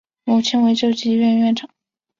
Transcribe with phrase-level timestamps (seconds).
[0.23, 1.69] 母亲为救济医院院长。